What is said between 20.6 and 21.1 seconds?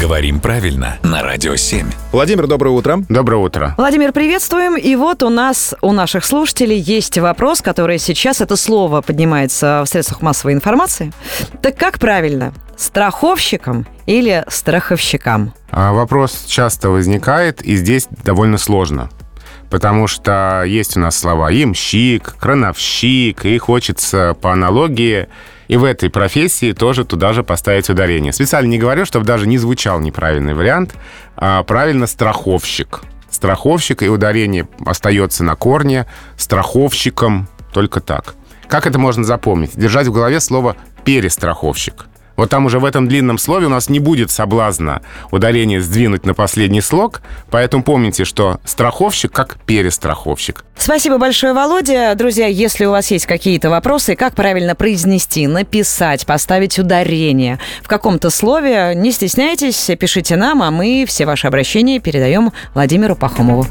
есть у